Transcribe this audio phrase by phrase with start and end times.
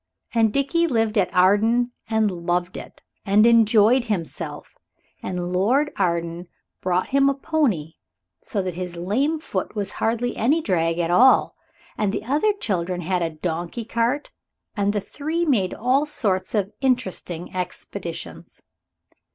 [0.33, 4.73] And Dickie lived at Arden and loved it, and enjoyed himself;
[5.21, 6.47] and Lord Arden
[6.81, 7.97] bought him a pony,
[8.41, 11.55] so that his lame foot was hardly any drag at all.
[12.03, 14.31] The other children had a donkey cart,
[14.75, 18.59] and the three made all sorts of interesting expeditions.